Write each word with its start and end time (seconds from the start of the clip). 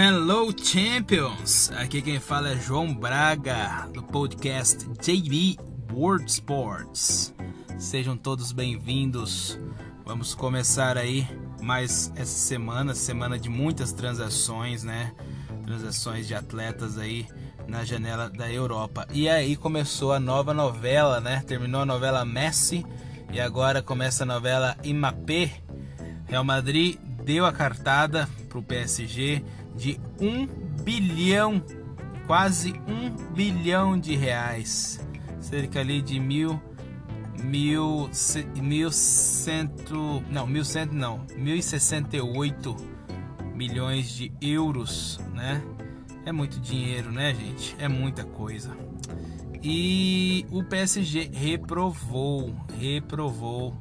Hello 0.00 0.54
Champions! 0.56 1.72
Aqui 1.72 2.00
quem 2.00 2.20
fala 2.20 2.50
é 2.50 2.56
João 2.56 2.94
Braga 2.94 3.88
do 3.92 4.00
podcast 4.00 4.88
JB 5.02 5.58
World 5.92 6.30
Sports. 6.30 7.34
Sejam 7.76 8.16
todos 8.16 8.52
bem-vindos. 8.52 9.58
Vamos 10.06 10.36
começar 10.36 10.96
aí 10.96 11.26
mais 11.60 12.12
essa 12.14 12.38
semana, 12.38 12.94
semana 12.94 13.36
de 13.36 13.48
muitas 13.48 13.92
transações, 13.92 14.84
né? 14.84 15.12
Transações 15.64 16.28
de 16.28 16.34
atletas 16.36 16.96
aí 16.96 17.26
na 17.66 17.84
janela 17.84 18.30
da 18.30 18.48
Europa. 18.48 19.04
E 19.12 19.28
aí 19.28 19.56
começou 19.56 20.12
a 20.12 20.20
nova 20.20 20.54
novela, 20.54 21.20
né? 21.20 21.42
Terminou 21.44 21.80
a 21.80 21.86
novela 21.86 22.24
Messi 22.24 22.86
e 23.32 23.40
agora 23.40 23.82
começa 23.82 24.22
a 24.22 24.26
novela 24.26 24.76
Imapé. 24.84 25.60
Real 26.28 26.44
Madrid 26.44 27.00
deu 27.24 27.44
a 27.44 27.52
cartada 27.52 28.28
para 28.48 28.58
o 28.60 28.62
PSG 28.62 29.42
de 29.78 29.98
um 30.20 30.46
bilhão, 30.82 31.62
quase 32.26 32.74
um 32.88 33.10
bilhão 33.32 33.98
de 33.98 34.16
reais, 34.16 35.00
cerca 35.40 35.78
ali 35.78 36.02
de 36.02 36.18
mil, 36.18 36.60
mil, 37.44 38.10
mil 38.56 38.90
cento, 38.90 40.22
não, 40.28 40.46
mil 40.46 40.64
cento 40.64 40.92
não, 40.92 41.24
mil 41.36 41.54
e 41.54 41.62
sessenta 41.62 42.16
e 42.16 42.20
oito 42.20 42.76
milhões 43.54 44.10
de 44.10 44.32
euros, 44.40 45.20
né? 45.32 45.62
É 46.26 46.32
muito 46.32 46.60
dinheiro, 46.60 47.10
né, 47.12 47.32
gente? 47.32 47.74
É 47.78 47.88
muita 47.88 48.24
coisa. 48.24 48.76
E 49.62 50.44
o 50.50 50.62
PSG 50.62 51.30
reprovou, 51.32 52.54
reprovou 52.78 53.74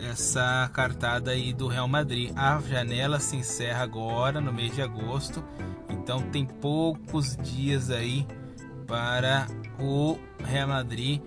essa 0.00 0.70
cartada 0.72 1.30
aí 1.32 1.52
do 1.52 1.68
Real 1.68 1.88
Madrid. 1.88 2.32
A 2.36 2.60
janela 2.60 3.20
se 3.20 3.36
encerra 3.36 3.82
agora 3.82 4.40
no 4.40 4.52
mês 4.52 4.74
de 4.74 4.82
agosto, 4.82 5.44
então 5.88 6.22
tem 6.22 6.44
poucos 6.44 7.36
dias 7.36 7.90
aí 7.90 8.26
para 8.86 9.46
o 9.78 10.18
Real 10.44 10.68
Madrid 10.68 11.20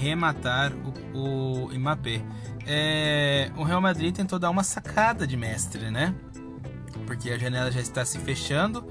rematar 0.00 0.72
o, 1.14 1.66
o 1.66 1.78
Mbappé. 1.78 2.22
É, 2.66 3.50
o 3.56 3.62
Real 3.62 3.80
Madrid 3.80 4.14
tentou 4.14 4.38
dar 4.38 4.50
uma 4.50 4.64
sacada 4.64 5.26
de 5.26 5.36
mestre, 5.36 5.90
né? 5.90 6.14
Porque 7.06 7.30
a 7.30 7.38
janela 7.38 7.70
já 7.70 7.80
está 7.80 8.04
se 8.04 8.18
fechando 8.18 8.86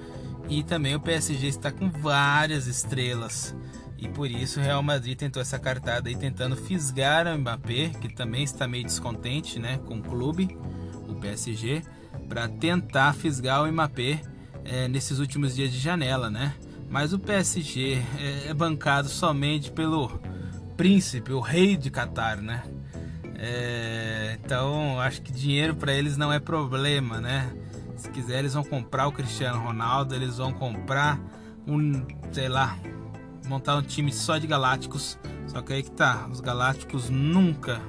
e 0.47 0.63
também 0.63 0.95
o 0.95 0.99
PSG 0.99 1.47
está 1.47 1.71
com 1.71 1.89
várias 1.89 2.67
estrelas. 2.67 3.55
E 4.03 4.09
por 4.09 4.29
isso 4.29 4.59
o 4.59 4.63
Real 4.63 4.83
Madrid 4.83 5.17
tentou 5.17 5.41
essa 5.41 5.57
cartada 5.57 6.09
aí 6.09 6.15
tentando 6.15 6.57
fisgar 6.57 7.25
o 7.25 7.37
Mbappé, 7.37 7.87
que 8.01 8.13
também 8.13 8.43
está 8.43 8.67
meio 8.67 8.83
descontente, 8.83 9.57
né, 9.57 9.79
com 9.87 9.99
o 9.99 10.03
clube, 10.03 10.57
o 11.07 11.15
PSG, 11.15 11.81
para 12.27 12.49
tentar 12.49 13.13
fisgar 13.13 13.63
o 13.63 13.71
Mbappé 13.71 14.19
é, 14.65 14.89
nesses 14.89 15.19
últimos 15.19 15.55
dias 15.55 15.71
de 15.71 15.79
janela, 15.79 16.29
né? 16.29 16.53
Mas 16.89 17.13
o 17.13 17.19
PSG 17.19 17.93
é, 18.19 18.49
é 18.49 18.53
bancado 18.53 19.07
somente 19.07 19.71
pelo 19.71 20.19
príncipe, 20.75 21.31
o 21.31 21.39
rei 21.39 21.77
de 21.77 21.89
Qatar, 21.89 22.41
né? 22.41 22.61
É, 23.35 24.37
então 24.43 24.99
acho 24.99 25.21
que 25.21 25.31
dinheiro 25.31 25.75
para 25.75 25.93
eles 25.93 26.17
não 26.17 26.31
é 26.31 26.41
problema, 26.41 27.21
né? 27.21 27.53
Se 27.95 28.09
quiser 28.09 28.39
eles 28.39 28.53
vão 28.53 28.65
comprar 28.65 29.07
o 29.07 29.13
Cristiano 29.13 29.63
Ronaldo, 29.63 30.13
eles 30.13 30.39
vão 30.39 30.51
comprar 30.51 31.17
um, 31.65 32.05
sei 32.33 32.49
lá, 32.49 32.77
montar 33.47 33.75
um 33.75 33.81
time 33.81 34.11
só 34.11 34.37
de 34.37 34.47
galácticos. 34.47 35.17
Só 35.47 35.61
que 35.61 35.73
aí 35.73 35.83
que 35.83 35.91
tá, 35.91 36.27
os 36.31 36.39
galácticos 36.39 37.09
nunca, 37.09 37.81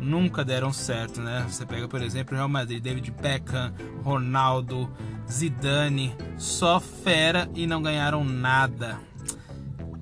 nunca 0.00 0.44
deram 0.44 0.72
certo, 0.72 1.20
né? 1.20 1.44
Você 1.48 1.66
pega, 1.66 1.88
por 1.88 2.00
exemplo, 2.02 2.34
o 2.34 2.36
Real 2.36 2.48
Madrid, 2.48 2.82
David 2.82 3.10
Beckham, 3.10 3.74
Ronaldo, 4.02 4.90
Zidane, 5.30 6.14
só 6.36 6.80
fera 6.80 7.50
e 7.54 7.66
não 7.66 7.82
ganharam 7.82 8.24
nada. 8.24 8.98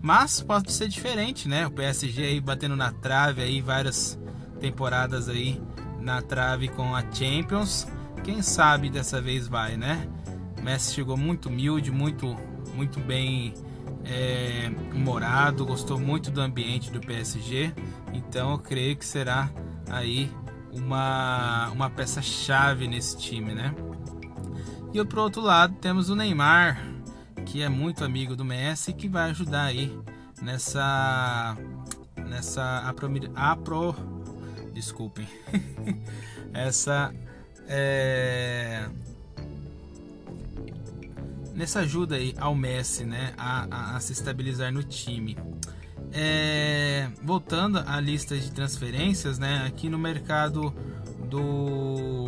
Mas 0.01 0.41
pode 0.41 0.71
ser 0.73 0.89
diferente, 0.89 1.49
né? 1.49 1.67
O 1.67 1.71
PSG 1.71 2.23
aí 2.23 2.41
batendo 2.41 2.77
na 2.77 2.93
trave 2.93 3.43
aí 3.43 3.61
várias 3.61 4.19
temporadas 4.61 5.29
aí 5.29 5.61
na 6.01 6.23
trave 6.23 6.69
com 6.69 6.95
a 6.95 7.03
Champions. 7.11 7.89
Quem 8.23 8.41
sabe 8.43 8.89
dessa 8.89 9.21
vez 9.21 9.49
vai, 9.49 9.77
né? 9.77 10.07
Messi 10.63 10.95
chegou 10.95 11.17
muito 11.17 11.49
humilde, 11.49 11.91
muito 11.91 12.37
muito 12.75 13.01
bem 13.01 13.55
é, 14.09 14.71
morado, 14.95 15.67
gostou 15.67 15.99
muito 15.99 16.31
do 16.31 16.41
ambiente 16.41 16.91
do 16.91 17.01
PSG, 17.01 17.73
então 18.13 18.53
eu 18.53 18.59
creio 18.59 18.97
que 18.97 19.05
será 19.05 19.51
aí 19.91 20.31
uma, 20.73 21.69
uma 21.71 21.91
peça 21.91 22.23
chave 22.23 22.87
nesse 22.87 23.19
time, 23.19 23.53
né? 23.53 23.75
E 24.95 25.05
pro 25.05 25.23
outro 25.23 25.43
lado 25.43 25.75
temos 25.75 26.09
o 26.09 26.17
Neymar, 26.17 26.81
que 27.45 27.63
é 27.63 27.69
muito 27.69 28.05
amigo 28.05 28.37
do 28.37 28.45
Messi, 28.45 28.93
que 28.93 29.09
vai 29.09 29.31
ajudar 29.31 29.65
aí 29.65 29.99
nessa 30.41 31.57
nessa 32.17 32.79
apro, 32.89 33.11
apro 33.35 33.95
desculpem 34.73 35.27
essa 36.53 37.15
é, 37.69 38.89
nessa 41.57 41.81
ajuda 41.81 42.17
aí 42.17 42.35
ao 42.39 42.55
Messi, 42.55 43.05
né, 43.05 43.33
a, 43.37 43.67
a, 43.71 43.97
a 43.97 44.01
se 44.01 44.13
estabilizar 44.13 44.71
no 44.71 44.83
time. 44.83 45.37
É, 46.13 47.09
voltando 47.23 47.83
à 47.87 47.99
lista 47.99 48.37
de 48.37 48.53
transferências, 48.53 49.39
né, 49.39 49.65
aqui 49.67 49.89
no 49.89 49.99
mercado 49.99 50.73
do 51.29 52.27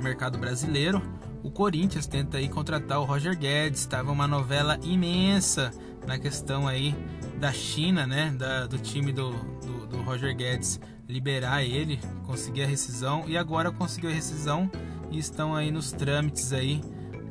mercado 0.00 0.38
brasileiro, 0.38 1.02
o 1.42 1.50
Corinthians 1.50 2.06
tenta 2.06 2.36
aí 2.36 2.48
contratar 2.48 3.00
o 3.00 3.04
Roger 3.04 3.36
Guedes. 3.36 3.80
Estava 3.80 4.12
uma 4.12 4.28
novela 4.28 4.78
imensa 4.82 5.72
na 6.06 6.18
questão 6.18 6.68
aí 6.68 6.94
da 7.40 7.52
China, 7.52 8.06
né, 8.06 8.32
da, 8.38 8.66
do 8.66 8.78
time 8.78 9.10
do, 9.10 9.32
do, 9.32 9.86
do 9.86 10.02
Roger 10.02 10.36
Guedes 10.36 10.78
liberar 11.08 11.64
ele, 11.64 11.98
conseguir 12.24 12.62
a 12.62 12.66
rescisão 12.66 13.24
e 13.26 13.36
agora 13.36 13.72
conseguiu 13.72 14.10
a 14.10 14.12
rescisão 14.12 14.70
e 15.10 15.18
estão 15.18 15.54
aí 15.54 15.70
nos 15.70 15.92
trâmites 15.92 16.52
aí 16.52 16.80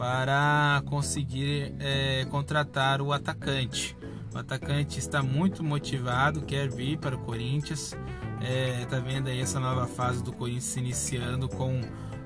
para 0.01 0.81
conseguir 0.88 1.75
é, 1.79 2.25
contratar 2.31 3.03
o 3.03 3.13
atacante. 3.13 3.95
O 4.34 4.38
atacante 4.39 4.97
está 4.97 5.22
muito 5.22 5.63
motivado, 5.63 6.41
quer 6.41 6.67
vir 6.67 6.97
para 6.97 7.16
o 7.16 7.19
Corinthians. 7.19 7.95
É, 8.41 8.84
tá 8.85 8.97
vendo 8.97 9.28
aí 9.28 9.39
essa 9.39 9.59
nova 9.59 9.85
fase 9.85 10.23
do 10.23 10.34
Corinthians 10.34 10.63
se 10.63 10.79
iniciando 10.79 11.47
com 11.47 11.81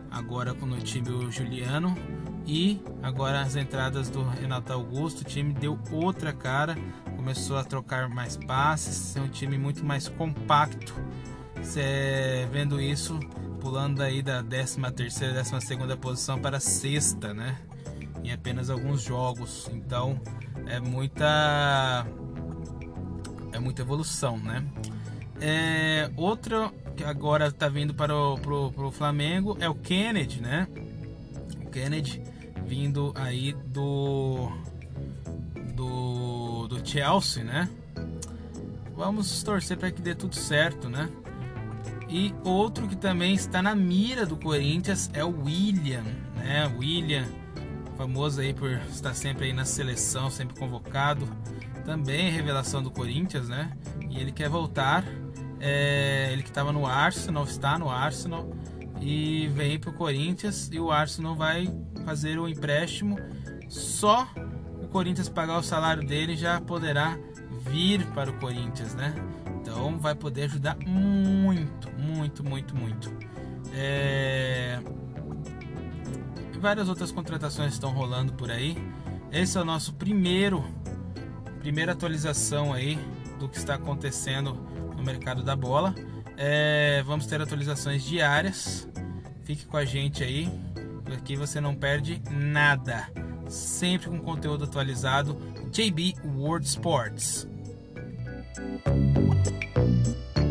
agora 0.09 0.53
com 0.53 0.67
o 0.67 0.77
time 0.77 1.09
o 1.09 1.29
Juliano 1.29 1.93
e 2.47 2.81
agora 3.03 3.41
as 3.41 3.57
entradas 3.57 4.09
do 4.09 4.23
Renato 4.23 4.71
Augusto. 4.71 5.19
O 5.19 5.25
time 5.25 5.51
deu 5.51 5.77
outra 5.91 6.31
cara, 6.31 6.77
começou 7.17 7.57
a 7.57 7.63
trocar 7.65 8.07
mais 8.07 8.37
passes, 8.37 8.95
ser 8.95 9.19
um 9.19 9.27
time 9.27 9.57
muito 9.57 9.83
mais 9.83 10.07
compacto. 10.07 10.95
Cê, 11.65 12.47
vendo 12.51 12.79
isso, 12.79 13.19
pulando 13.59 14.01
aí 14.01 14.21
da 14.21 14.41
13 14.43 14.79
terceira, 14.91 15.33
12 15.33 15.65
segunda 15.65 15.97
posição 15.97 16.39
para 16.39 16.57
a 16.57 16.59
sexta, 16.59 17.33
né? 17.33 17.57
Em 18.23 18.31
apenas 18.31 18.69
alguns 18.69 19.01
jogos. 19.01 19.69
Então 19.73 20.21
é 20.67 20.79
muita 20.79 22.05
é 23.51 23.59
muita 23.59 23.81
evolução, 23.81 24.37
né? 24.37 24.63
É, 25.41 26.09
outro 26.15 26.71
que 26.95 27.03
agora 27.03 27.47
está 27.47 27.67
vindo 27.67 27.93
para 27.93 28.15
o 28.15 28.37
pro, 28.37 28.71
pro 28.71 28.91
Flamengo 28.91 29.57
é 29.59 29.67
o 29.67 29.75
Kennedy, 29.75 30.41
né? 30.41 30.67
O 31.65 31.69
Kennedy 31.71 32.21
vindo 32.65 33.11
aí 33.15 33.53
do 33.53 34.49
do, 35.73 36.67
do 36.67 36.87
Chelsea, 36.87 37.43
né? 37.43 37.67
Vamos 38.95 39.43
torcer 39.43 39.77
para 39.77 39.91
que 39.91 40.01
dê 40.01 40.15
tudo 40.15 40.35
certo, 40.35 40.87
né? 40.87 41.09
E 42.07 42.33
outro 42.43 42.87
que 42.87 42.95
também 42.95 43.33
está 43.33 43.61
na 43.61 43.75
mira 43.75 44.25
do 44.25 44.37
Corinthians 44.37 45.09
é 45.13 45.23
o 45.23 45.43
William, 45.43 46.03
né? 46.35 46.71
William, 46.77 47.25
famoso 47.97 48.41
aí 48.41 48.53
por 48.53 48.71
estar 48.89 49.13
sempre 49.13 49.45
aí 49.45 49.53
na 49.53 49.65
seleção, 49.65 50.29
sempre 50.29 50.57
convocado. 50.57 51.27
Também 51.83 52.31
revelação 52.31 52.81
do 52.81 52.91
Corinthians, 52.91 53.47
né? 53.47 53.71
E 54.09 54.19
ele 54.19 54.31
quer 54.31 54.49
voltar. 54.49 55.03
É, 55.59 56.29
ele 56.31 56.43
que 56.43 56.49
estava 56.49 56.71
no 56.71 56.85
Arsenal, 56.85 57.43
está 57.43 57.79
no 57.79 57.89
Arsenal 57.89 58.49
e 59.01 59.47
vem 59.47 59.79
para 59.79 59.89
o 59.89 59.93
Corinthians 59.93 60.69
e 60.71 60.79
o 60.79 60.91
Arsenal 60.91 61.35
vai 61.35 61.67
fazer 62.03 62.37
o 62.37 62.47
empréstimo. 62.47 63.17
Só 63.67 64.27
o 64.81 64.87
Corinthians 64.87 65.29
pagar 65.29 65.57
o 65.57 65.63
salário 65.63 66.05
dele 66.05 66.35
já 66.35 66.61
poderá 66.61 67.17
vir 67.69 68.05
para 68.07 68.29
o 68.29 68.39
Corinthians, 68.39 68.93
né? 68.93 69.13
Então 69.75 69.99
vai 69.99 70.15
poder 70.15 70.43
ajudar 70.43 70.77
muito, 70.87 71.91
muito, 71.99 72.41
muito, 72.45 72.73
muito. 72.73 73.13
É... 73.73 74.79
Várias 76.61 76.87
outras 76.87 77.11
contratações 77.11 77.73
estão 77.73 77.91
rolando 77.91 78.31
por 78.31 78.49
aí. 78.49 78.77
Esse 79.33 79.57
é 79.57 79.61
o 79.61 79.65
nosso 79.65 79.93
primeiro, 79.95 80.63
primeira 81.59 81.91
atualização 81.91 82.71
aí 82.71 82.97
do 83.37 83.49
que 83.49 83.57
está 83.57 83.75
acontecendo 83.75 84.53
no 84.95 85.03
mercado 85.03 85.43
da 85.43 85.57
bola. 85.57 85.93
É... 86.37 87.03
Vamos 87.05 87.25
ter 87.25 87.41
atualizações 87.41 88.01
diárias. 88.01 88.87
Fique 89.43 89.65
com 89.65 89.75
a 89.75 89.83
gente 89.83 90.23
aí. 90.23 90.49
aqui 91.13 91.35
você 91.35 91.59
não 91.59 91.75
perde 91.75 92.21
nada. 92.31 93.09
Sempre 93.49 94.09
com 94.09 94.19
conteúdo 94.19 94.63
atualizado. 94.63 95.37
JB 95.69 96.15
World 96.37 96.65
Sports. 96.65 97.45
Thank 98.55 98.87
you. 100.37 100.44